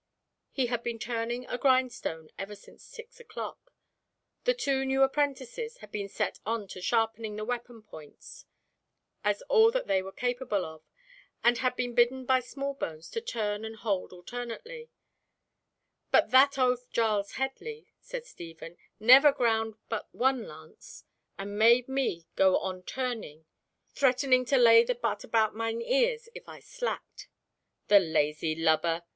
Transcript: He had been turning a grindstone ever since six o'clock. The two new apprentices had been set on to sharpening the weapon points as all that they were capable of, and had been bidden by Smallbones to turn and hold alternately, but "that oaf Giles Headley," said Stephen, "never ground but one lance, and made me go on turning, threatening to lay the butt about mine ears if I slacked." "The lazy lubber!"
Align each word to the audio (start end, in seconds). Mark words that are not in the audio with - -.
He 0.49 0.65
had 0.65 0.81
been 0.81 0.97
turning 0.97 1.45
a 1.45 1.59
grindstone 1.59 2.31
ever 2.35 2.55
since 2.55 2.83
six 2.83 3.19
o'clock. 3.19 3.71
The 4.45 4.55
two 4.55 4.83
new 4.83 5.03
apprentices 5.03 5.77
had 5.77 5.91
been 5.91 6.09
set 6.09 6.39
on 6.43 6.67
to 6.69 6.81
sharpening 6.81 7.35
the 7.35 7.45
weapon 7.45 7.83
points 7.83 8.47
as 9.23 9.43
all 9.43 9.69
that 9.69 9.85
they 9.85 10.01
were 10.01 10.11
capable 10.11 10.65
of, 10.65 10.81
and 11.43 11.59
had 11.59 11.75
been 11.75 11.93
bidden 11.93 12.25
by 12.25 12.39
Smallbones 12.39 13.11
to 13.11 13.21
turn 13.21 13.63
and 13.63 13.75
hold 13.75 14.11
alternately, 14.11 14.89
but 16.09 16.31
"that 16.31 16.57
oaf 16.57 16.89
Giles 16.89 17.33
Headley," 17.33 17.91
said 17.99 18.25
Stephen, 18.25 18.77
"never 18.99 19.31
ground 19.31 19.75
but 19.87 20.07
one 20.15 20.47
lance, 20.47 21.03
and 21.37 21.59
made 21.59 21.87
me 21.87 22.25
go 22.35 22.57
on 22.57 22.81
turning, 22.81 23.45
threatening 23.93 24.45
to 24.45 24.57
lay 24.57 24.83
the 24.83 24.95
butt 24.95 25.23
about 25.23 25.53
mine 25.53 25.79
ears 25.83 26.27
if 26.33 26.49
I 26.49 26.59
slacked." 26.59 27.27
"The 27.87 27.99
lazy 27.99 28.55
lubber!" 28.55 29.03